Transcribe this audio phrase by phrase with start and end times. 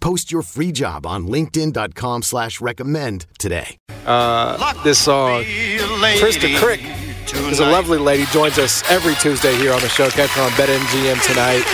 [0.00, 3.76] Post your free job on linkedin.com slash recommend today.
[4.06, 6.82] Uh, this song, Trysta Krick
[7.50, 10.08] is a lovely lady, joins us every Tuesday here on the show.
[10.08, 11.64] Catch her on BetMGM tonight.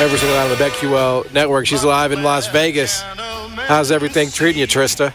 [0.00, 1.66] Every single night on the BetQL network.
[1.66, 3.02] She's live in Las Vegas.
[3.02, 5.12] How's everything treating you, Trysta?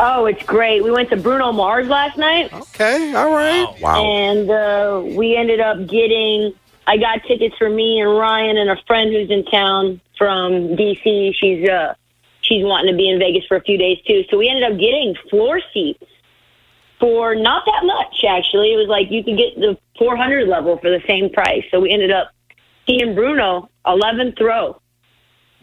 [0.00, 0.82] Oh, it's great.
[0.82, 2.52] We went to Bruno Mars last night.
[2.52, 3.72] Okay, all right.
[3.80, 4.04] Wow.
[4.04, 6.52] And uh, we ended up getting,
[6.86, 11.34] I got tickets for me and Ryan and a friend who's in town from DC.
[11.34, 11.94] She's, uh,
[12.42, 14.24] she's wanting to be in Vegas for a few days too.
[14.30, 16.04] So we ended up getting floor seats
[17.00, 18.72] for not that much, actually.
[18.72, 21.64] It was like you could get the 400 level for the same price.
[21.70, 22.30] So we ended up
[22.86, 24.80] seeing Bruno, 11th row.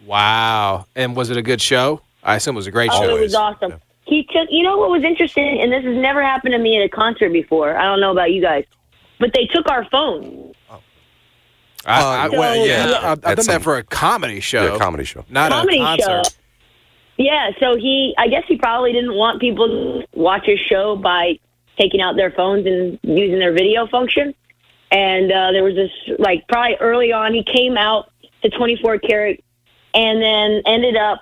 [0.04, 0.86] Wow.
[0.96, 2.00] And was it a good show?
[2.22, 3.16] I assume it was a great Oh, show.
[3.16, 3.74] it was awesome.
[4.04, 6.84] He took, you know what was interesting, and this has never happened to me at
[6.84, 7.76] a concert before.
[7.76, 8.64] I don't know about you guys,
[9.20, 10.51] but they took our phones.
[11.86, 12.96] I, I, So, well, yeah, yeah.
[12.98, 14.72] I've, I've done some- that for a comedy show.
[14.72, 15.24] Yeah, comedy show.
[15.28, 16.26] Not Comedy a concert.
[16.26, 16.32] show.
[17.18, 21.38] Yeah, so he, I guess he probably didn't want people to watch his show by
[21.78, 24.34] taking out their phones and using their video function.
[24.90, 28.10] And uh, there was this, like, probably early on, he came out
[28.42, 29.40] to 24 karat
[29.94, 31.20] and then ended up,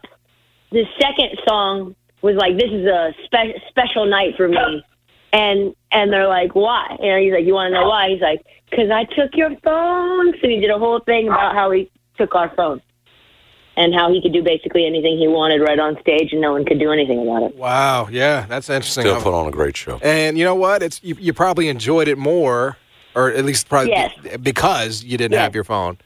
[0.70, 4.84] the second song was like, this is a spe- special night for me.
[5.32, 6.96] And and they're like, why?
[7.00, 8.10] And he's like, you want to know why?
[8.10, 10.28] He's like, because I took your phone.
[10.28, 12.80] And he did a whole thing about how he took our phone
[13.76, 16.64] and how he could do basically anything he wanted right on stage, and no one
[16.64, 17.56] could do anything about it.
[17.56, 19.02] Wow, yeah, that's interesting.
[19.02, 19.98] Still put on a great show.
[20.02, 20.82] And you know what?
[20.82, 22.76] It's you, you probably enjoyed it more,
[23.14, 24.12] or at least probably Yes.
[24.42, 25.42] because you didn't Yes.
[25.42, 25.98] have your phone.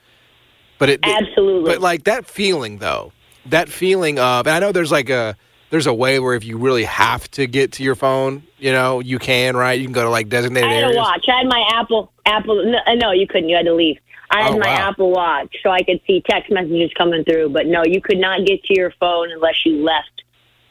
[0.79, 1.73] But it Absolutely.
[1.73, 3.13] But like that feeling though,
[3.47, 5.37] that feeling of, and I know there's like a
[5.71, 9.01] there's a way where if you really have to get to your phone, you know,
[9.01, 9.73] you can, right?
[9.79, 10.97] You can go to like designated I had areas.
[10.97, 11.25] a watch.
[11.29, 12.13] I had my Apple.
[12.27, 12.65] Apple.
[12.65, 13.49] No, uh, no, you couldn't.
[13.49, 13.99] You had to leave.
[14.31, 14.89] I had Oh, my wow.
[14.89, 17.51] Apple Watch, so I could see text messages coming through.
[17.51, 20.23] But no, you could not get to your phone unless you left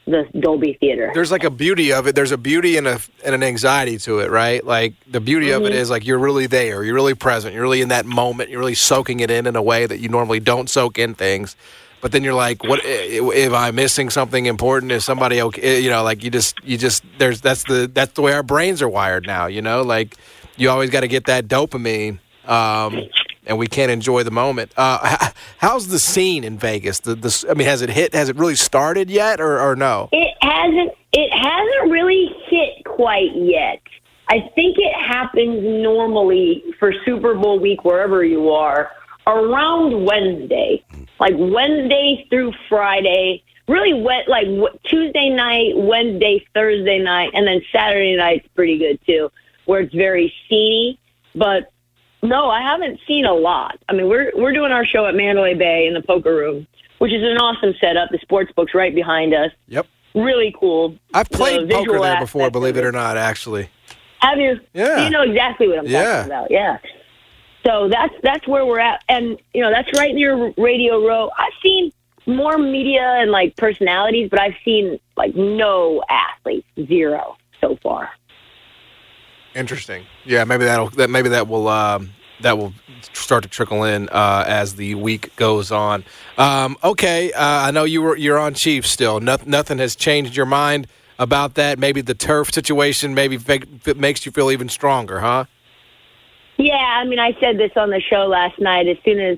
[0.05, 1.11] the Dolby Theater.
[1.13, 2.15] There's like a beauty of it.
[2.15, 4.65] There's a beauty and a and an anxiety to it, right?
[4.65, 5.71] Like the beauty of Mm-hmm.
[5.71, 8.59] it is like you're really there, you're really present, you're really in that moment, you're
[8.59, 11.55] really soaking it in in a way that you normally don't soak in things.
[12.03, 14.91] But then you're like, what if I'm missing something important?
[14.91, 15.79] Is somebody okay?
[15.79, 18.81] You know, like you just you just there's that's the that's the way our brains
[18.81, 19.47] are wired now.
[19.47, 20.17] You know, like
[20.57, 22.19] you always got to get that dopamine.
[22.45, 23.03] Um,
[23.45, 24.73] and we can't enjoy the moment.
[24.75, 26.99] Uh, how's the scene in Vegas?
[26.99, 28.13] The, the, I mean, has it hit?
[28.13, 30.09] Has it really started yet, or, or no?
[30.11, 30.91] It hasn't.
[31.13, 33.81] It hasn't really hit quite yet.
[34.27, 38.91] I think it happens normally for Super Bowl week wherever you are
[39.25, 40.83] around Wednesday,
[41.19, 43.43] like Wednesday through Friday.
[43.67, 44.45] Really wet, like
[44.83, 49.31] Tuesday night, Wednesday, Thursday night, and then Saturday night's pretty good too,
[49.65, 50.99] where it's very seedy.
[51.33, 51.71] But
[52.21, 53.79] no, I haven't seen a lot.
[53.87, 56.67] I mean, we're we're doing our show at Mandalay Bay in the poker room,
[56.99, 58.09] which is an awesome setup.
[58.09, 59.51] The sports book's right behind us.
[59.69, 59.87] Yep.
[60.13, 60.97] Really cool.
[61.13, 63.69] I've played The poker there before, believe it or not, actually.
[64.19, 64.59] Have you?
[64.73, 65.05] Yeah.
[65.05, 66.03] You know exactly what I'm Yeah.
[66.17, 66.51] talking about.
[66.51, 66.77] Yeah.
[67.65, 71.29] So that's that's where we're at, and you know that's right near Radio Row.
[71.37, 71.91] I've seen
[72.25, 78.09] more media and like personalities, but I've seen like no athletes, zero so far.
[79.55, 80.05] Interesting.
[80.25, 82.09] Yeah, maybe that'll that maybe that will um,
[82.41, 82.73] that will
[83.13, 86.03] start to trickle in uh, as the week goes on.
[86.37, 89.19] Um, okay, uh, I know you were you're on Chiefs still.
[89.19, 90.87] Noth- nothing has changed your mind
[91.19, 91.79] about that.
[91.79, 93.39] Maybe the turf situation maybe
[93.95, 95.45] makes you feel even stronger, huh?
[96.57, 98.87] Yeah, I mean, I said this on the show last night.
[98.87, 99.37] As soon as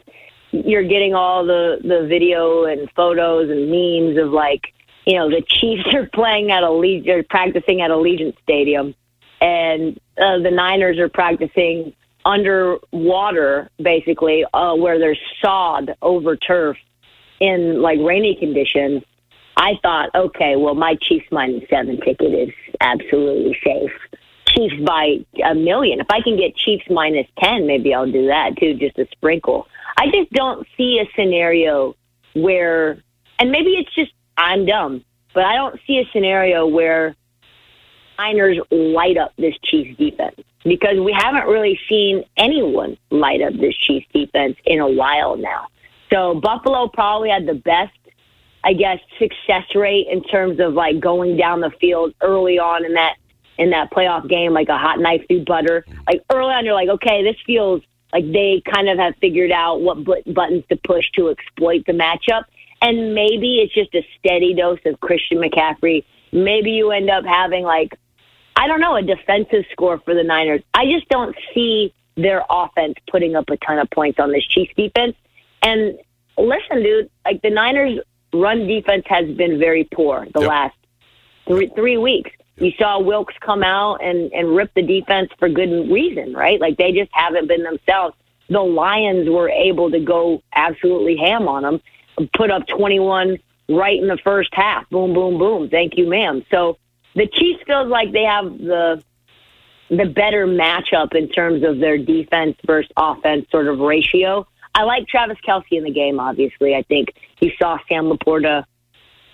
[0.52, 4.74] you're getting all the the video and photos and memes of like,
[5.06, 8.96] you know, the Chiefs are playing at Allegiant, or practicing at Allegiant Stadium,
[9.42, 11.94] and uh, the Niners are practicing
[12.26, 16.78] underwater, basically, uh, where there's sod over turf
[17.40, 19.04] in like rainy conditions.
[19.58, 22.50] I thought, okay, well, my Chiefs minus seven ticket is
[22.82, 23.92] absolutely safe.
[24.56, 26.00] Chiefs by a million.
[26.00, 29.68] If I can get Chiefs minus 10, maybe I'll do that too, just a sprinkle.
[29.98, 31.96] I just don't see a scenario
[32.34, 33.02] where,
[33.40, 35.04] and maybe it's just I'm dumb,
[35.34, 37.16] but I don't see a scenario where
[38.18, 43.76] Niners light up this Chiefs defense because we haven't really seen anyone light up this
[43.76, 45.68] Chiefs defense in a while now.
[46.12, 47.98] So Buffalo probably had the best,
[48.64, 52.94] I guess, success rate in terms of like going down the field early on in
[52.94, 53.16] that
[53.58, 55.86] in that playoff game, like a hot knife through butter.
[56.08, 57.82] Like early on, you're like, okay, this feels
[58.14, 62.44] like they kind of have figured out what buttons to push to exploit the matchup.
[62.82, 66.04] And maybe it's just a steady dose of Christian McCaffrey.
[66.32, 67.98] Maybe you end up having like
[68.58, 70.62] I don't know, a defensive score for the Niners.
[70.74, 74.74] I just don't see their offense putting up a ton of points on this Chiefs
[74.78, 75.16] defense.
[75.62, 75.98] And
[76.38, 78.00] listen, dude, like the Niners'
[78.34, 80.50] run defense has been very poor the Yep.
[80.50, 80.76] last
[81.48, 82.32] three, three weeks.
[82.58, 86.60] You saw Wilks come out and, and rip the defense for good reason, right?
[86.60, 88.16] Like they just haven't been themselves.
[88.50, 91.82] The Lions were able to go absolutely ham on them,
[92.34, 93.38] put up 21
[93.70, 94.90] right in the first half.
[94.90, 95.70] Boom, boom, boom.
[95.70, 96.46] Thank you, ma'am.
[96.50, 96.78] So
[97.16, 99.04] the Chiefs feels like they have the
[99.90, 104.48] the better matchup in terms of their defense versus offense sort of ratio.
[104.74, 106.20] I like Travis Kelce in the game.
[106.20, 107.10] Obviously, I think
[107.40, 108.66] you saw Sam LaPorta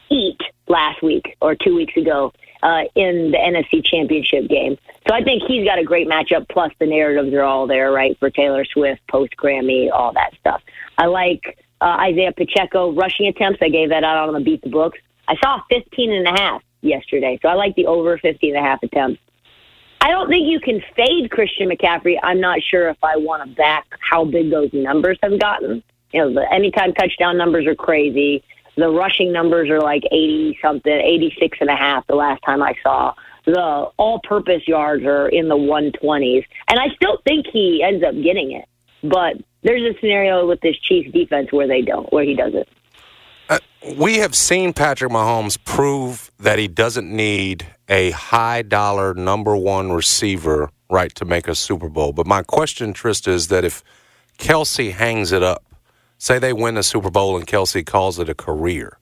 [0.09, 2.33] eat last week or two weeks ago
[2.63, 4.77] uh, in the NFC Championship game.
[5.07, 6.47] So I think he's got a great matchup.
[6.49, 10.61] Plus, the narratives are all there, right, for Taylor Swift, post Grammy, all that stuff.
[10.97, 13.59] I like uh, Isiah Pacheco rushing attempts.
[13.61, 14.99] I gave that out on the Beat the Books.
[15.27, 18.61] I saw 15 and a half yesterday, so I like the over 50 and a
[18.61, 19.21] half attempts.
[20.01, 22.17] I don't think you can fade Christian McCaffrey.
[22.23, 25.83] I'm not sure if I want to back how big those numbers have gotten.
[26.11, 28.43] You know, the anytime touchdown numbers are crazy.
[28.81, 32.73] The rushing numbers are like 80 something, 86 and a half the last time I
[32.81, 33.13] saw.
[33.45, 36.43] The all purpose yards are in the 120s.
[36.67, 38.65] And I still think he ends up getting it.
[39.03, 42.67] But there's a scenario with this Chiefs defense where they don't, where he doesn't.
[43.49, 43.59] Uh,
[43.97, 49.91] we have seen Patrick Mahomes prove that he doesn't need a high dollar number one
[49.91, 52.13] receiver right to make a Super Bowl.
[52.13, 53.83] But my question, Trysta, is that if
[54.37, 55.63] Kelce hangs it up,
[56.21, 58.99] say they win the Super Bowl and Kelce calls it a career,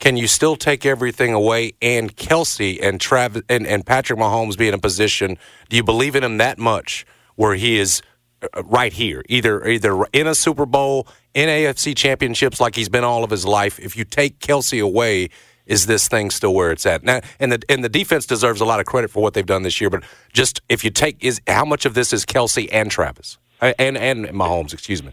[0.00, 4.68] can you still take everything away and Kelce and Travis and, and Patrick Mahomes be
[4.68, 5.36] in a position?
[5.68, 7.04] Do you believe in him that much
[7.36, 8.00] where he is
[8.42, 13.04] uh, right here, either either in a Super Bowl, in AFC championships like he's been
[13.04, 13.78] all of his life?
[13.78, 15.28] If you take Kelce away,
[15.66, 17.20] is this thing still where it's at now?
[17.38, 19.78] And the and the defense deserves a lot of credit for what they've done this
[19.80, 19.90] year.
[19.90, 23.74] But just if you take is how much of this is Kelce and Travis Uh,
[23.78, 24.72] and and Mahomes?
[24.72, 25.12] Excuse me.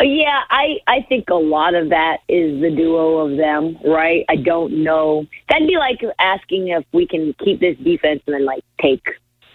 [0.00, 4.24] Yeah, I I think a lot of that is the duo of them, right?
[4.28, 5.26] I don't know.
[5.48, 9.02] That'd be like asking if we can keep this defense and then like take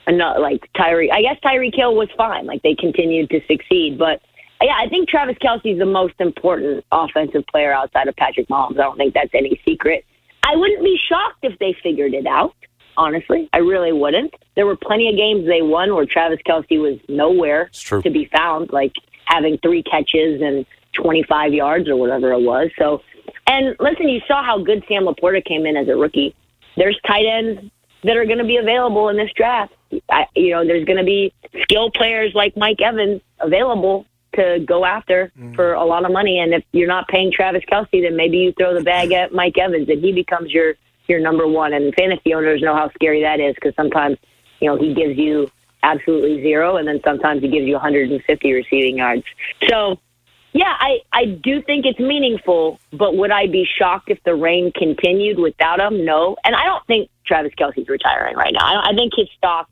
[0.07, 1.11] another like Tyreek.
[1.11, 2.45] I guess Tyreek Hill was fine.
[2.47, 4.21] Like they continued to succeed, but
[4.63, 8.79] yeah, I think Travis Kelce's the most important offensive player outside of Patrick Mahomes.
[8.79, 10.05] I don't think that's any secret.
[10.43, 12.55] I wouldn't be shocked if they figured it out.
[12.97, 14.33] Honestly, I really wouldn't.
[14.55, 18.71] There were plenty of games they won where Travis Kelce was nowhere to be found,
[18.73, 18.93] like
[19.31, 22.69] having three catches and 25 yards or whatever it was.
[22.77, 23.01] So,
[23.47, 26.35] and listen, you saw how good Sam LaPorta came in as a rookie.
[26.77, 27.71] There's tight ends
[28.03, 29.73] that are going to be available in this draft.
[30.09, 34.85] I, you know, there's going to be skill players like Mike Evans available to go
[34.85, 35.55] after mm.
[35.55, 36.39] for a lot of money.
[36.39, 39.57] And if you're not paying Travis Kelce, then maybe you throw the bag at Mike
[39.57, 40.75] Evans and he becomes your
[41.07, 41.73] your number one.
[41.73, 44.17] And fantasy owners know how scary that is because sometimes
[44.61, 45.51] you know he gives you
[45.83, 49.23] absolutely zero, and then sometimes he gives you 150 receiving yards.
[49.67, 49.99] So.
[50.53, 54.73] Yeah, I, I do think it's meaningful, but would I be shocked if the reign
[54.75, 56.03] continued without him?
[56.03, 56.35] No.
[56.43, 58.81] And I don't think Travis Kelce's retiring right now.
[58.81, 59.69] I, I think his stock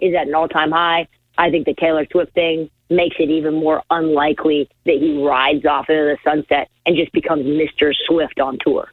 [0.00, 1.06] is at an all time high.
[1.36, 5.90] I think the Taylor Swift thing makes it even more unlikely that he rides off
[5.90, 7.92] into the sunset and just becomes Mr.
[8.06, 8.90] Swift on tour.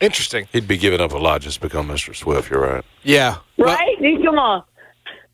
[0.00, 0.46] Interesting.
[0.52, 2.14] He'd be giving up a lot just to become Mr.
[2.14, 2.50] Swift.
[2.50, 2.84] You're right.
[3.02, 3.38] Yeah.
[3.56, 4.22] Well, Right?
[4.22, 4.62] Come on.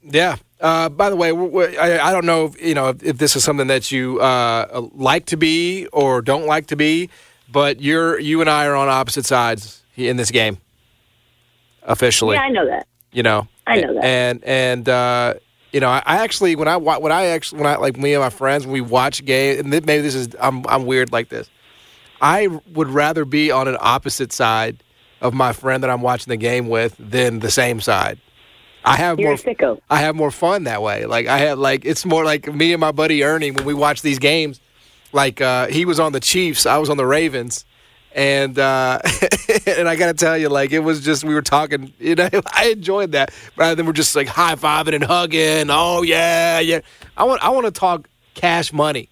[0.05, 0.37] Yeah.
[0.61, 1.31] Uh, by the way,
[1.77, 5.27] I don't know if you know if, if this is something that you uh, like
[5.27, 7.11] to be or don't like to be,
[7.51, 10.59] but you're you and I are on opposite sides in this game.
[11.85, 12.87] Officially, Yeah, I know that.
[13.11, 13.49] you know.
[13.67, 14.05] I know that.
[14.05, 15.35] And and uh,
[15.73, 18.23] you know, I, I actually when I when I actually when I like me and
[18.23, 21.51] my friends when we watch game, and maybe this is I'm I'm weird like this.
[22.21, 24.83] I would rather be on an opposite side
[25.21, 28.21] of my friend that I'm watching the game with than the same side.
[28.85, 29.79] I have You're more.
[29.91, 31.07] I have more fun that way.
[31.07, 34.03] Like I have like it's more like me and my buddy Ernie when we watch
[34.03, 34.61] these games.
[35.13, 37.65] Like uh, he was on the Chiefs, I was on the Ravens,
[38.15, 39.01] And uh,
[39.67, 41.93] and I got to tell you, like it was just we were talking.
[41.99, 45.69] You know, I enjoyed that rather than we're just like high fiving and hugging.
[45.71, 46.81] Oh yeah, yeah.
[47.17, 49.09] I want I want to talk cash money.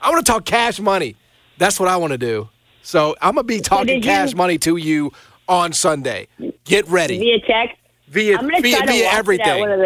[0.00, 1.16] I want to talk cash money.
[1.58, 2.48] That's what I want to do.
[2.82, 5.12] So I'm gonna be talking did you- cash money to you
[5.48, 6.28] on Sunday.
[6.64, 7.76] Get ready Via text.
[8.14, 9.46] Via I'm gonna via, try to via watch everything.
[9.46, 9.78] it at one of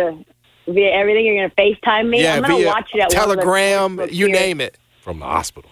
[0.66, 1.24] the via everything.
[1.26, 2.22] You're gonna FaceTime me.
[2.22, 3.96] yeah, I'm gonna via watch it at Telegram.
[3.96, 4.76] One of the you name it.
[5.00, 5.70] from the hospital.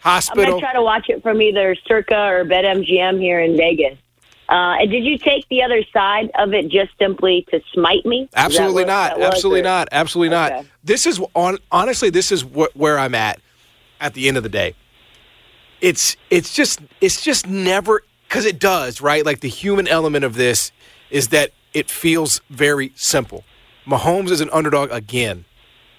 [0.00, 0.44] Hospital.
[0.44, 3.98] I'm gonna try to watch it from either Circa or BetMGM here in Vegas.
[4.48, 8.22] Uh, and did you take the other side of it just simply to smite me?
[8.22, 9.20] Is that Absolutely not.
[9.20, 9.88] Absolutely or- not.
[9.92, 10.66] Absolutely not.
[10.84, 13.40] This is on honestly this is wh- where I'm at
[14.00, 14.74] at the end of the day.
[15.80, 19.24] It's it's just it's just never cuz it does, right?
[19.24, 20.70] Like the human element of this
[21.10, 23.44] is that it feels very simple.
[23.86, 25.44] Mahomes is an underdog again.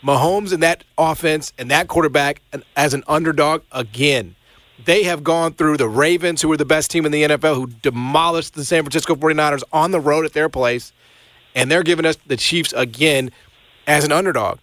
[0.04, 2.42] Mahomes and that offense and that quarterback
[2.76, 4.36] as an underdog again.
[4.84, 7.68] They have gone through the Ravens, who were the best team in the NFL, who
[7.68, 10.92] demolished the San Francisco 49ers on the road at their place
[11.56, 13.32] and they're giving us the Chiefs again
[13.88, 14.60] as an underdog.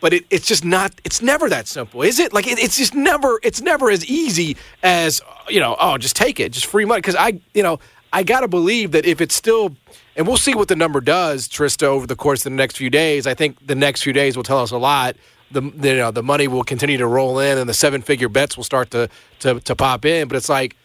[0.00, 0.92] But it, it's just not.
[1.04, 2.32] It's never that simple, is it?
[2.32, 3.40] Like it, it's just never.
[3.42, 5.76] It's never as easy as you know.
[5.80, 6.98] Oh, just take it, just free money.
[6.98, 7.78] Because I, you know,
[8.12, 9.74] I gotta believe that if it's still,
[10.16, 12.90] and we'll see what the number does, Trysta, over the course of the next few
[12.90, 13.26] days.
[13.26, 15.16] I think the next few days will tell us a lot.
[15.50, 18.56] The you know the money will continue to roll in, and the seven figure bets
[18.56, 19.08] will start to
[19.40, 20.28] to to pop in.
[20.28, 20.76] But it's like,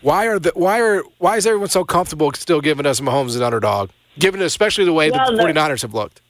[0.00, 3.42] why are the why are why is everyone so comfortable still giving us Mahomes an
[3.42, 3.90] underdog?
[4.18, 6.20] Given especially the way Well, the the- 49ers have looked.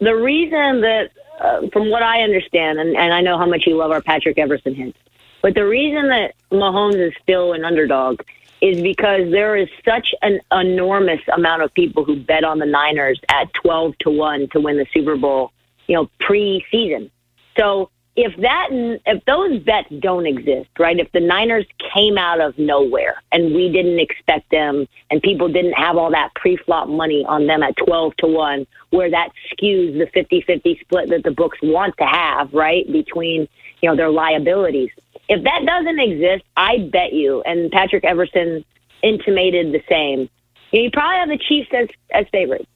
[0.00, 3.74] the reason that, uh, from what I understand, and, and I know how much you
[3.76, 4.98] love our Patrick Everson hits,
[5.40, 8.20] but the reason that Mahomes is still an underdog
[8.60, 13.20] is because there is such an enormous amount of people who bet on the Niners
[13.28, 15.52] at 12 to 1 to win the Super Bowl,
[15.86, 17.10] you know, pre-season.
[17.58, 20.98] So if that if those bets don't exist, right?
[20.98, 25.72] If the Niners came out of nowhere and we didn't expect them and people didn't
[25.72, 30.06] have all that pre-flop money on them at 12 to 1 where that skews the
[30.18, 32.90] 50-50 split that the books want to have, right?
[32.90, 33.48] Between,
[33.82, 34.90] you know, their liabilities.
[35.28, 38.64] If that doesn't exist, I bet you and Patrick Everson
[39.02, 40.28] intimated the same.
[40.70, 42.66] You, probably have the Chiefs as as favorites.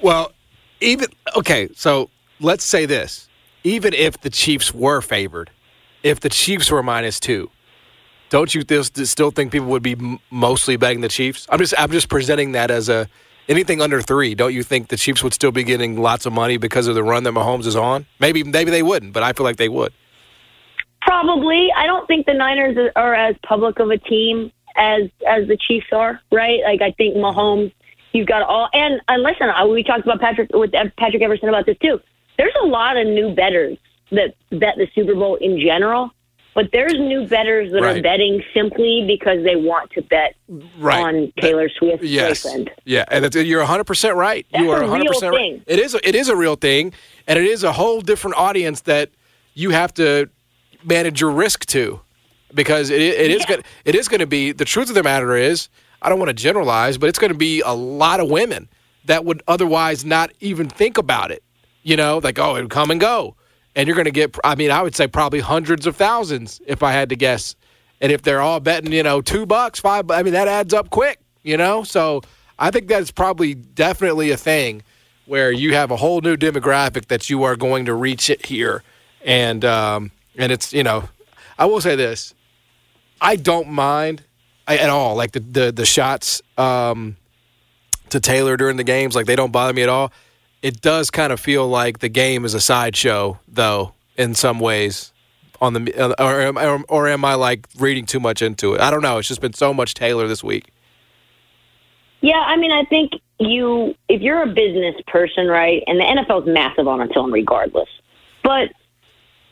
[0.00, 0.32] Well,
[0.80, 2.08] even okay, so
[2.40, 3.28] let's say this.
[3.62, 5.50] Even if the Chiefs were favored,
[6.02, 7.50] if the Chiefs were minus 2,
[8.30, 8.62] don't you
[9.04, 11.46] still think people would be mostly betting the Chiefs?
[11.50, 13.06] I'm just I'm just presenting that as a
[13.48, 14.34] anything under 3.
[14.34, 17.02] Don't you think the Chiefs would still be getting lots of money because of the
[17.02, 18.06] run that Mahomes is on?
[18.18, 19.92] Maybe maybe they wouldn't, but I feel like they would.
[21.02, 21.70] Probably.
[21.76, 25.86] I don't think the Niners are as public of a team as as the Chiefs
[25.92, 26.60] are, right?
[26.64, 27.72] Like I think Mahomes,
[28.12, 31.66] you've got all and and listen, I- we talked about Patrick with Patrick Everson about
[31.66, 32.00] this too.
[32.38, 33.76] There's a lot of new betters
[34.12, 36.10] that bet the Super Bowl in general,
[36.54, 40.34] but there's new betters that are betting simply because they want to bet
[40.78, 40.98] Right.
[41.02, 42.42] on Taylor Swift's Yes.
[42.42, 42.70] boyfriend.
[42.84, 44.46] Yeah, and you're 100% right.
[44.52, 45.38] That's you are 100% right.
[45.38, 45.62] thing.
[45.66, 46.92] It is a, it is a real thing
[47.26, 49.10] and it is a whole different audience that
[49.54, 50.28] you have to
[50.84, 52.00] manage your risk to
[52.54, 53.46] because it, it is Yeah.
[53.48, 55.68] going it is going to be the truth of the matter is
[56.02, 58.68] I don't want to generalize, but it's going to be a lot of women
[59.04, 61.42] that would otherwise not even think about it.
[61.82, 63.36] You know, like oh, it would come and go.
[63.76, 66.82] And you're going to get I mean, I would say probably hundreds of thousands if
[66.82, 67.54] I had to guess.
[68.02, 70.90] And if they're all betting, you know, 2 bucks, 5 I mean that adds up
[70.90, 71.84] quick, you know?
[71.84, 72.22] So
[72.58, 74.82] I think that's probably definitely a thing
[75.26, 78.82] where you have a whole new demographic that you are going to reach it here.
[79.24, 81.08] And um and it's, you know,
[81.58, 82.34] I will say this.
[83.20, 84.22] I don't mind
[84.66, 87.16] at all like the the, the shots um
[88.10, 90.12] to Taylor during the games like they don't bother me at all.
[90.62, 95.12] It does kind of feel like the game is a sideshow though in some ways
[95.60, 98.80] on the uh, or, am- or, or am I like reading too much into it?
[98.80, 99.18] I don't know.
[99.18, 100.70] It's just been so much Taylor this week.
[102.22, 106.42] Yeah, I mean, I think you, if you're a business person, right, and the NFL
[106.46, 107.88] is massive on its own regardless,
[108.44, 108.70] but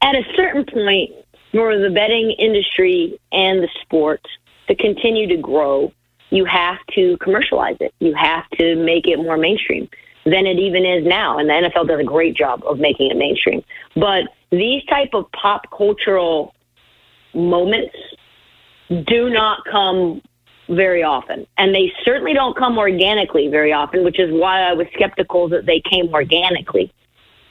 [0.02, 1.10] at a certain point,
[1.52, 4.20] for the betting industry and the sport
[4.68, 5.92] to continue to grow,
[6.30, 7.94] you have to commercialize it.
[8.00, 9.88] You have to make it more mainstream
[10.24, 11.38] than it even is now.
[11.38, 13.64] And the NFL does a great job of making it mainstream.
[13.94, 16.54] But these type of pop cultural
[17.34, 17.96] moments
[19.06, 20.20] do not come
[20.68, 21.46] very often.
[21.56, 25.66] And they certainly don't come organically very often, which is why I was skeptical that
[25.66, 26.92] they came organically.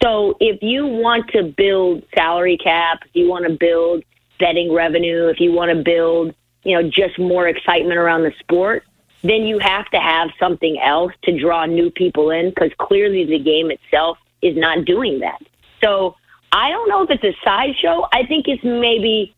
[0.01, 4.04] So if you want to build salary cap, if you want to build
[4.39, 8.84] betting revenue, if you want to build, you know, just more excitement around the sport,
[9.24, 13.39] then you have to have something else to draw new people in because clearly the
[13.39, 15.42] game itself is not doing that.
[15.84, 16.16] So
[16.51, 18.06] I don't know if it's a sideshow.
[18.13, 19.36] I think it's maybe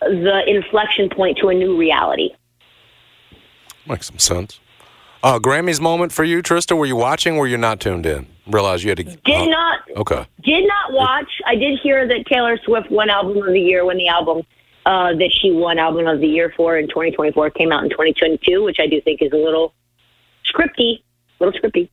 [0.00, 2.30] the inflection point to a new reality.
[3.86, 4.60] Makes some sense.
[5.22, 6.76] Uh, Grammys moment for you, Trysta.
[6.76, 7.34] Were you watching?
[7.34, 8.26] Or were you not tuned in?
[8.46, 9.04] Realize you had to.
[9.04, 10.26] Did uh, not Okay.
[10.42, 11.30] did not watch.
[11.46, 14.42] I did hear that Taylor Swift won album of the year when the album
[14.86, 18.62] uh, that she won album of the year for in 2024 came out in 2022,
[18.62, 19.74] which I do think is a little
[20.46, 21.02] scripty,
[21.40, 21.90] a little scripty.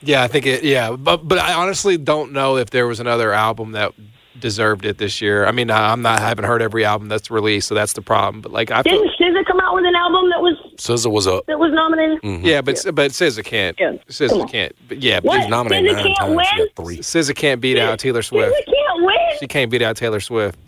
[0.00, 0.62] Yeah, I think it.
[0.62, 3.92] Yeah, but but I honestly don't know if there was another album that
[4.40, 5.44] deserved it this year.
[5.46, 6.20] I mean, I- I'm not.
[6.20, 8.40] I haven't heard every album that's released, so that's the problem.
[8.40, 11.26] But like, I feel, Didn't SZA come out with an album that was SZA was
[11.26, 12.22] a that was nominated?
[12.22, 12.44] Mm-hmm.
[12.44, 13.78] yeah, but but SZA can't.
[13.78, 14.74] Yeah, SZA can't.
[14.88, 15.40] But yeah, What?
[15.40, 16.46] She's nominated SZA nine can't times.
[16.48, 16.68] She win?
[16.76, 16.98] got three.
[16.98, 18.54] SZA can't beat out Taylor Swift.
[18.54, 19.16] SZA can't win.
[19.38, 20.58] She can't beat out Taylor Swift.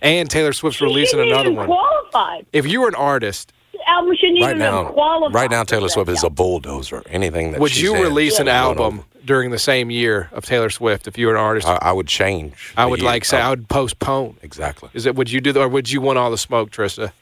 [0.00, 1.66] And Taylor Swift's She releasing shouldn't another even one.
[1.66, 2.46] Qualified.
[2.52, 3.52] If you were an artist,
[3.86, 5.34] album shouldn't Right even now, have qualified.
[5.34, 7.02] right now, Taylor Swift is a bulldozer.
[7.08, 9.04] Anything that would she's you in, release an album over.
[9.28, 11.68] During the same year of Taylor Swift if you were an artist?
[11.68, 12.72] I, I would change.
[12.78, 13.06] I would year.
[13.10, 14.38] like say Oh, I would postpone.
[14.42, 14.88] exactly.
[14.94, 15.16] Is it?
[15.16, 17.12] Would you do that, or would you want all the smoke, Trysta?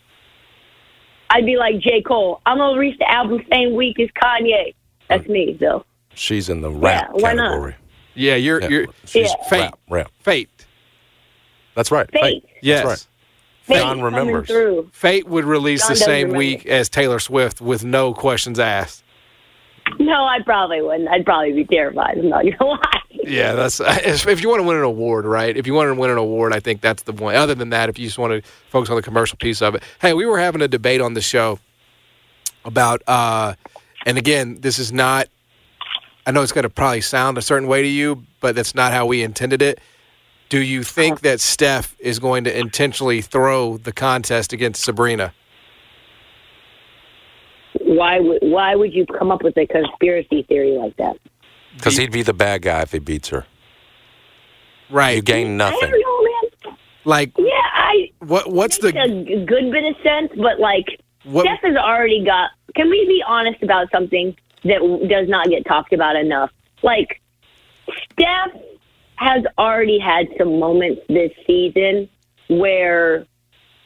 [1.30, 2.02] I'd be like J.
[2.02, 2.40] Cole.
[2.46, 4.72] I'm gonna release the album same week as Kanye.
[5.08, 5.84] That's me, though.
[6.14, 7.48] She's in the rap why not?
[7.50, 7.74] category.
[8.14, 9.48] Yeah, you're Yeah, you're she's Yeah.
[9.50, 9.60] Fate.
[9.62, 10.10] rap, rap.
[10.20, 10.66] Fate.
[11.74, 12.08] That's right.
[12.12, 12.44] Fate.
[12.62, 12.84] Yes.
[12.84, 13.06] That's right.
[13.64, 14.48] Fate's John remembers.
[14.92, 16.38] Fate would release John the same remember.
[16.38, 19.02] week as Taylor Swift with no questions asked.
[19.98, 21.08] No, I probably wouldn't.
[21.08, 22.18] I'd probably be terrified.
[22.18, 23.00] I'm not gonna lie.
[23.10, 25.56] Yeah, that's if you want to win an award, right?
[25.56, 27.36] If you want to win an award, I think that's the point.
[27.36, 29.82] Other than that, if you just want to focus on the commercial piece of it,
[30.00, 31.58] hey, we were having a debate on the show
[32.64, 33.54] about, uh,
[34.04, 35.28] and again, this is not.
[36.26, 38.92] I know it's going to probably sound a certain way to you, but that's not
[38.92, 39.80] how we intended it.
[40.48, 45.32] Do you think that Steph is going to intentionally throw the contest against Sabrina?
[47.86, 51.16] Why would Why would you come up with a conspiracy theory like that?
[51.76, 53.46] Because he'd be the bad guy if he beats her.
[54.90, 55.16] Right.
[55.16, 55.90] You gain I nothing.
[55.90, 56.78] don't know, man.
[57.04, 58.50] like Yeah, I what?
[58.50, 58.88] What's the?
[58.88, 62.50] a g- good bit of sense, but like What- Steph has already got.
[62.74, 66.50] Can we be honest about something that does not get talked about enough?
[66.82, 67.20] Like
[68.12, 68.52] Steph
[69.16, 72.08] has already had some moments this season
[72.48, 73.26] where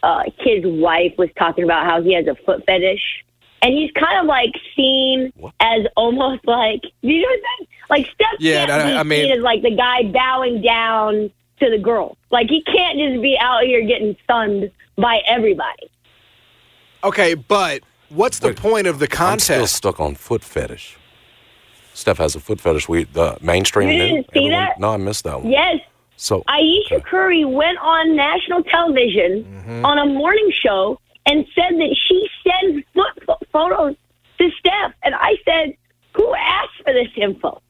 [0.02, 3.24] uh, his wife was talking about how he has a foot fetish.
[3.62, 7.68] And he's kind of like seen as almost like you know what I'm saying?
[7.90, 11.30] Like Steph Yeah, can't I- be I mean- seen as like the guy bowing down
[11.60, 12.16] to the girl.
[12.30, 15.90] Like he can't just be out here getting sunned by everybody.
[17.04, 20.96] Okay, but what's the Wait, point of the I'm still stuck on foot fetish.
[21.94, 22.88] Steph has a foot fetish.
[22.88, 24.80] We the mainstream You didn't see Everyone- that?
[24.80, 25.50] No, I missed that one.
[25.52, 25.80] Yes,
[26.16, 27.00] So Ayesha okay.
[27.04, 29.84] Curry went on national television Mm-hmm.
[29.84, 33.96] on a morning show and said that she sends foot photos
[34.38, 34.92] to Steph.
[35.02, 35.74] And I said,
[36.16, 37.60] "Who asked for this info?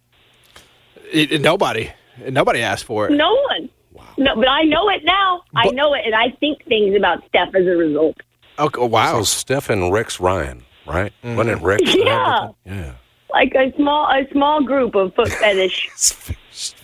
[1.13, 1.91] It- it- nobody,
[2.29, 3.13] nobody asked for it.
[3.13, 4.05] No one." Wow.
[4.19, 5.43] No, but I know it now.
[5.57, 8.17] I know it, and I think things about Steph as a result.
[8.59, 9.19] Okay, wow.
[9.19, 11.13] So Steph and Rex Ryan, right?
[11.25, 11.37] Mm-hmm.
[11.37, 11.95] Wasn't it Rex?
[11.95, 12.49] Yeah.
[12.65, 12.93] Yeah.
[13.33, 16.33] Like a small, a small group of foot fetish It's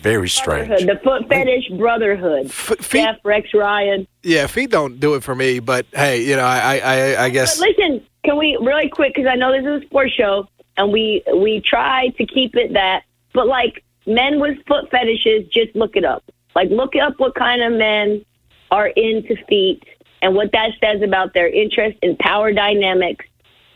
[0.01, 0.69] very strange.
[0.85, 2.45] the foot fetish brotherhood.
[2.47, 4.07] F- feet- Steph, Rex Ryan.
[4.23, 6.77] yeah, feet don't do it for me, but hey, you know, I, I,
[7.13, 7.59] I, I guess.
[7.59, 9.13] But listen, can we really quick?
[9.15, 12.73] Because I know this is a sports show, and we we try to keep it
[12.73, 13.03] that.
[13.33, 16.23] But like men with foot fetishes, just look it up.
[16.55, 18.25] Like look up what kind of men
[18.71, 19.83] are into feet
[20.21, 23.25] and what that says about their interest in power dynamics.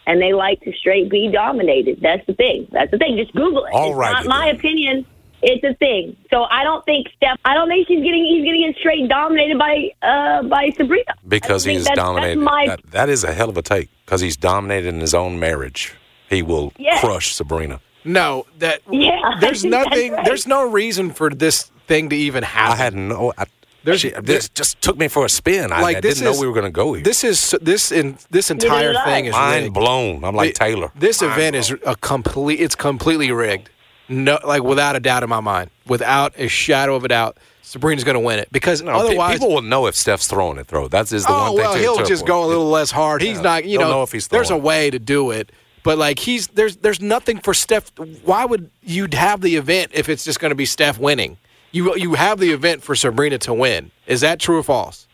[0.08, 2.00] And they like to straight be dominated.
[2.02, 2.68] That's the thing.
[2.72, 3.18] That's the thing.
[3.18, 3.74] Just Google it.
[3.74, 5.06] All it's not my opinion.
[5.44, 6.16] It's a thing.
[6.30, 7.40] So I don't think Steph.
[7.46, 8.24] I don't think she's getting.
[8.26, 11.14] He's going to get straight dominated by uh by Sabrina.
[11.28, 12.40] Because think he's that's- dominated.
[12.40, 15.14] That's my that, that is a hell of a take because he's dominated in his
[15.14, 15.94] own marriage.
[16.30, 17.00] He will Yeah.
[17.00, 17.82] crush Sabrina.
[18.06, 20.14] No, that Yeah, there's nothing.
[20.14, 20.26] right.
[20.26, 22.74] There's no reason for this thing to even happen.
[22.74, 23.34] I had no.
[23.38, 23.46] I,
[23.84, 25.72] There's- she, this just took me for a spin.
[25.72, 27.04] I, Like, I this didn't know we were going to go here.
[27.04, 29.74] This is this in this entire thing is Mind rigged.
[29.74, 30.24] blown.
[30.24, 30.92] I'm like The- Taylor.
[30.96, 32.60] This Mind event is a complete.
[32.60, 33.70] It's completely rigged.
[34.12, 38.04] No, like without a doubt in my mind, without a shadow of a doubt, Sabrina's
[38.04, 40.68] going to win it because No, otherwise, people will know if Steph's throwing it.
[40.68, 40.88] Throw.
[40.88, 41.56] That's is the oh one thing.
[41.58, 42.28] well, to he'll to just avoid.
[42.28, 43.22] go a little less hard.
[43.22, 43.42] He's Yeah.
[43.44, 45.52] not, you know, know if he's there's a way to do it,
[45.84, 47.92] but like he's there's there's nothing for Steph.
[48.26, 51.38] Why would you have the event if it's just going to be Steph winning?
[51.72, 53.92] You you have the event for Sabrina to win.
[54.08, 55.08] Is that true or false?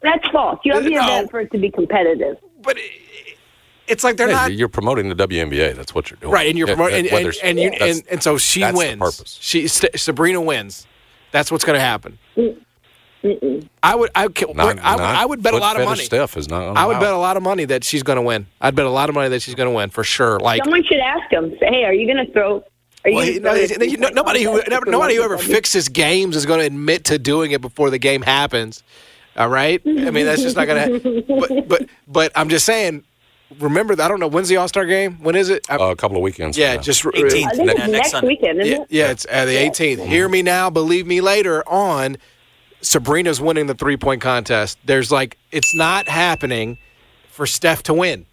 [0.00, 0.58] That's false.
[0.64, 1.02] You have the No.
[1.04, 2.38] event for it to be competitive.
[2.62, 3.35] But it-
[3.88, 5.74] it's like they're Yeah, not you're promoting the WNBA.
[5.76, 6.32] That's what you're doing.
[6.32, 8.72] right, and you're Yeah, promoting, and, and, and, you, that's- and and so she that's
[8.72, 8.98] the wins.
[9.00, 9.38] purpose.
[9.40, 10.86] She St- Sabrina wins.
[11.32, 12.18] That's what's going to happen.
[13.82, 16.04] I would I, ca- not- I, would- not I would bet a lot of money.
[16.04, 16.76] Steph is not.
[16.76, 18.46] I would bet a lot of money that she's going to win.
[18.60, 20.38] I'd bet a lot of money that she's going to win for sure.
[20.38, 21.50] Like Someone should ask him.
[21.58, 22.64] Say, hey, are you going to throw?
[23.04, 25.22] Are you well, gonna he- throw no, you know, three-point nobody who never, nobody who
[25.22, 28.82] ever fixes games is going to admit to doing it before the game happens.
[29.36, 29.82] All right.
[29.84, 30.98] I mean, that's just not gonna.
[31.00, 33.04] But but but I'm just saying.
[33.60, 35.18] Remember, I don't know when's the All Star game.
[35.22, 35.64] When is it?
[35.70, 36.56] I- Uh, a couple of weekends.
[36.56, 37.46] from yeah, just 18th.
[37.46, 38.28] I think it's next next, Sunday.
[38.28, 38.86] weekend, isn't Yeah, it?
[38.90, 40.04] yeah, it's uh, the 18th.
[40.06, 41.62] Hear me now, believe me later.
[41.68, 42.16] On
[42.80, 44.78] Sabrina's winning the three point contest.
[44.84, 46.78] There's like it's not happening
[47.30, 48.26] for Steph to win.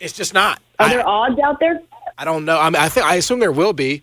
[0.00, 0.60] It's just not.
[0.78, 1.80] Are I, there odds out there?
[2.18, 2.58] I don't know.
[2.58, 4.02] I mean, I think I assume there will be.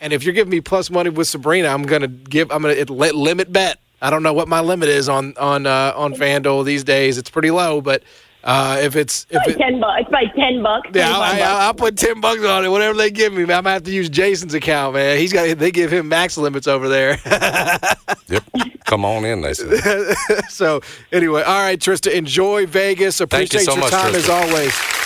[0.00, 2.50] And if you're giving me plus money with Sabrina, I'm gonna give.
[2.50, 3.78] I'm gonna it, limit bet.
[4.02, 7.16] I don't know what my limit is on on uh, on FanDuel these days.
[7.16, 8.02] It's pretty low, but
[8.44, 10.00] uh, if it's if Like it, ten bucks.
[10.02, 10.88] It's like ten bucks.
[10.94, 11.42] yeah, 25 I'll, bucks.
[11.42, 12.68] I'll, I'll put ten bucks on it.
[12.68, 13.56] Whatever they give me, man.
[13.58, 15.18] I'm gonna have to use Jason's account, man.
[15.18, 17.18] He's got they give him max limits over there.
[18.28, 18.42] Yep.
[18.86, 20.14] Come on in, they said.
[20.48, 20.80] so
[21.12, 23.18] anyway, all right, Trysta, enjoy Vegas.
[23.18, 24.16] Thank you Appreciate so your much, time Trysta.
[24.16, 25.03] as always.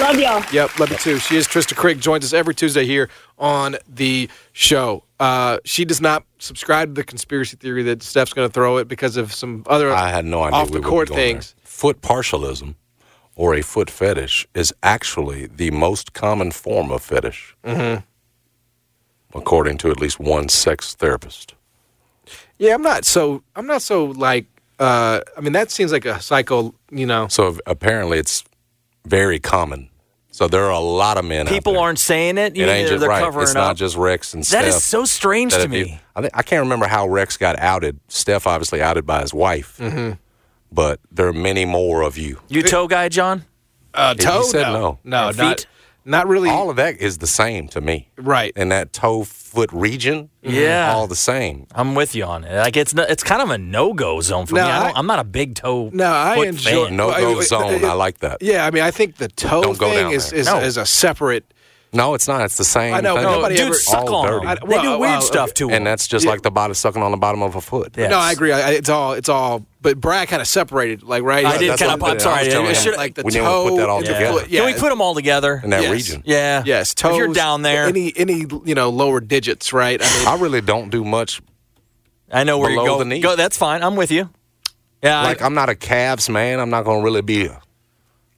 [0.00, 0.44] Love y'all.
[0.52, 1.18] Yep, love you too.
[1.18, 1.98] She is Trysta Krick.
[1.98, 5.02] Joins us every Tuesday here on the show.
[5.18, 8.86] Uh, she does not subscribe to the conspiracy theory that Steph's going to throw it
[8.86, 11.28] because of some other I had no idea off the would be court going there.
[11.32, 11.56] things.
[11.64, 12.76] Foot partialism
[13.34, 18.00] or a foot fetish is actually the most common form of fetish, mm-hmm.
[19.36, 21.54] according to at least one sex therapist.
[22.58, 23.42] Yeah, I'm not so.
[23.56, 24.46] I'm not so like.
[24.78, 26.72] Uh, I mean, that seems like a psycho.
[26.92, 27.26] You know.
[27.28, 28.44] So apparently, it's
[29.08, 29.90] very common.
[30.30, 31.48] So there are a lot of men.
[31.48, 31.82] out People there.
[31.82, 32.54] aren't saying it.
[32.54, 33.22] You it ain't just, they're right.
[33.24, 33.56] covering It's up.
[33.56, 34.66] not just Rex and that Steph.
[34.66, 36.00] is so strange that to if you- me.
[36.14, 37.98] I think I can't remember how Rex got outed.
[38.08, 40.12] Steph obviously outed by his wife, Mm-hmm.
[40.70, 42.40] but there are many more of you.
[42.48, 43.44] You toe guy, John?
[43.94, 44.42] Uh, He toe?
[44.42, 44.98] said no, no.
[45.04, 45.66] no, And not feet?
[46.08, 46.48] Not really.
[46.50, 48.08] All of that is the same to me.
[48.16, 48.52] right.
[48.56, 50.92] In that toe foot region, Yeah.
[50.94, 51.66] all the same.
[51.74, 52.56] I'm with you on it.
[52.56, 54.70] Like it's not, it's kind of a no go zone for No, me.
[54.70, 55.90] I I- don't, I'm not a big toe.
[55.92, 57.74] No, I enjoy no go zone.
[57.74, 58.38] it- I like that.
[58.42, 60.40] Yeah, I mean, I think the toe Don't go thing down is there.
[60.40, 60.58] is, No.
[60.60, 61.44] is a separate.
[61.92, 62.42] No, it's not.
[62.42, 62.92] It's the same.
[62.94, 63.24] I know, thing.
[63.24, 64.46] No, nobody dudes ever- suck on dirty.
[64.46, 64.48] them.
[64.48, 65.52] I- they well, do well, weird uh, stuff okay.
[65.54, 65.84] to and them.
[65.84, 66.32] that's just Yeah.
[66.32, 67.94] like the body sucking on the bottom of a foot.
[67.96, 68.08] Yeah.
[68.08, 68.52] No, I agree.
[68.52, 69.64] I, it's all it's all.
[69.80, 71.46] But Brad kind of separated, like right.
[71.46, 72.02] I did that's kind of.
[72.06, 72.40] I'm sorry.
[72.40, 72.74] I was telling I him.
[72.82, 73.38] should- like the We toe.
[73.64, 74.46] didn't put that all and the together.
[74.48, 74.60] Yeah.
[74.64, 75.60] Can we put them all together?
[75.64, 75.92] in that Yes.
[75.92, 76.22] region.
[76.26, 76.62] Yeah.
[76.66, 77.12] Yes, toes.
[77.12, 80.00] If you're down there, any any you know lower digits, right?
[80.02, 81.40] I mean, I really don't do much.
[82.30, 83.20] I know where below you're the knee.
[83.20, 83.34] Go.
[83.36, 83.82] That's fine.
[83.82, 84.28] I'm with you.
[85.02, 85.22] Yeah.
[85.22, 86.60] Like I, I'm not a calves man.
[86.60, 87.48] I'm not going to really be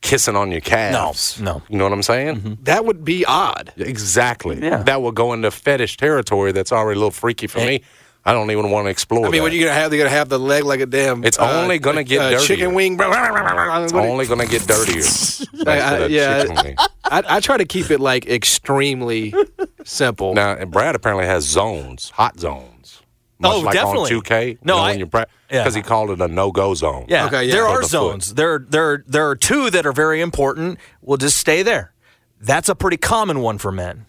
[0.00, 1.40] kissing on your calves.
[1.40, 1.62] No, no.
[1.68, 2.58] You know what I'm saying?
[2.62, 3.72] that would be odd.
[3.76, 4.60] Exactly.
[4.60, 4.82] Yeah.
[4.82, 6.52] That will go into fetish territory.
[6.52, 7.82] That's already a little freaky for me.
[8.24, 9.26] I don't even want to explore.
[9.26, 9.42] I mean, that.
[9.44, 9.90] what you gonna have?
[9.90, 11.24] They're gonna have the leg like a damn.
[11.24, 12.46] It's only gonna get uh, dirtier.
[12.46, 12.98] chicken wing.
[13.00, 15.00] It's only going to get dirtier.
[15.64, 16.44] Thanks I- yeah.
[16.44, 16.76] chicken.
[17.04, 19.34] I, I try to keep it like extremely
[19.84, 20.34] simple.
[20.34, 22.69] Now, Brad apparently has zones, hot zones.
[23.40, 24.14] Much Oh, like definitely.
[24.14, 24.58] on 2K.
[24.62, 25.70] No, you know, I- when you're because yeah.
[25.70, 27.06] he called it a no-go zone.
[27.08, 27.26] yeah.
[27.26, 27.52] Okay, yeah.
[27.54, 27.90] There are the foot.
[27.90, 28.34] zones.
[28.34, 30.78] There, there, there are two that are very important.
[31.02, 31.92] We'll just stay there.
[32.40, 34.06] That's a pretty common one for men.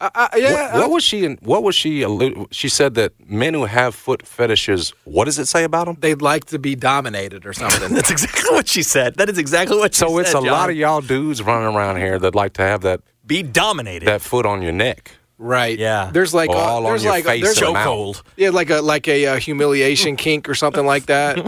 [0.00, 1.24] I, yeah, What, what was she?
[1.24, 2.00] In, what was she?
[2.02, 4.94] allu- She said that men who have foot fetishes.
[5.02, 5.96] What does it say about them?
[5.98, 7.92] they'd like to be dominated or something.
[7.94, 9.16] That's exactly what she said.
[9.16, 10.08] That is exactly what she said.
[10.08, 10.46] So it's a John.
[10.46, 14.06] lot of y'all dudes running around here that like to have that be dominated.
[14.06, 15.16] that foot on your neck.
[15.38, 15.78] Right?
[15.78, 16.10] Yeah.
[16.12, 17.86] There's like Or all on there's your like face there's and a, mouth.
[17.86, 18.22] chokehold.
[18.36, 21.38] yeah like a like a uh, humiliation kink or something like that.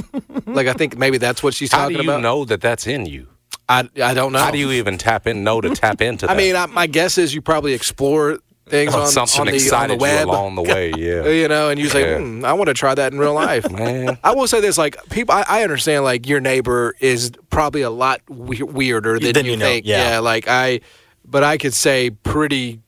[0.47, 2.23] like I think maybe that's what she's How talking do you about.
[2.23, 3.27] know that that's in you?
[3.69, 4.39] I I don't know.
[4.41, 5.45] How do you even tap in?
[5.45, 6.33] Know to tap into that?
[6.35, 9.53] I mean, I, my guess is you probably explore things Oh, on, something on the,
[9.53, 10.93] on excited the web, you along the way.
[10.97, 11.27] Yeah.
[11.29, 12.19] you know, and you say, Yeah.
[12.19, 13.69] hmm, I want to try that in real life.
[13.71, 14.17] Man.
[14.23, 16.05] I will say this: like people, I, I understand.
[16.05, 19.87] Like your neighbor is probably a lot we- weirder than, Than you, you know, think.
[19.87, 20.19] yeah.
[20.21, 20.81] like I,
[21.25, 22.81] but I could say pretty,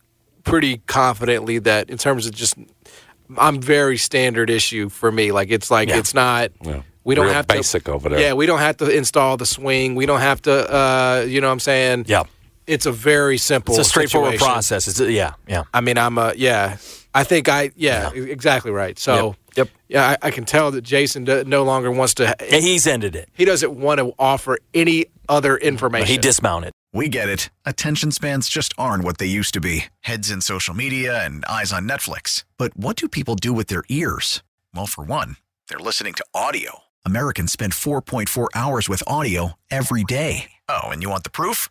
[0.45, 2.55] pretty confidently that in terms of just,
[3.39, 5.33] I'm very standard issue for me.
[5.33, 5.99] Like it's like Yeah.
[5.99, 6.51] it's not.
[6.63, 6.83] Yeah.
[7.05, 8.21] We don't Real have basic to, over there.
[8.21, 9.97] Yeah, we don't have to install the swing.
[9.97, 10.53] We don't have to.
[10.53, 12.05] uh You know, what I'm saying.
[12.07, 12.25] Yeah.
[12.67, 13.75] It's a very simple.
[13.75, 14.53] It's a straightforward situation.
[14.53, 14.87] process.
[14.87, 15.65] It's yeah, yeah.
[15.75, 16.77] I mean, I'm a yeah.
[17.13, 18.97] I think I yeah, e- exactly right.
[18.99, 19.37] So Yep.
[19.89, 22.35] Yeah, I, I can tell that Jason do, no longer wants to.
[22.41, 23.29] Yeah, he's ended it.
[23.33, 26.09] He doesn't want to offer any other information.
[26.09, 26.73] He dismounted.
[26.93, 27.49] We get it.
[27.65, 31.73] Attention spans just aren't what they used to be heads in social media and eyes
[31.73, 32.45] on Netflix.
[32.59, 34.43] But what do people do with their ears?
[34.75, 35.37] Well, for one,
[35.69, 36.81] they're listening to audio.
[37.05, 40.53] Americans spend 4.4 hours with audio every day.
[40.69, 41.71] Oh, and you want the proof?